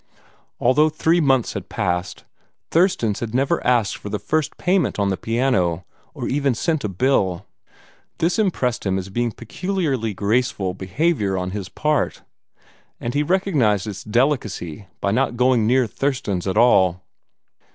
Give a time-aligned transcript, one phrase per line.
[0.59, 2.25] Although three months had passed,
[2.71, 5.85] Thurston's had never asked for the first payment on the piano,
[6.15, 7.45] or even sent in a bill.
[8.17, 12.23] This impressed him as being peculiarly graceful behavior on his part,
[12.99, 17.03] and he recognized its delicacy by not going near Thurston's at all.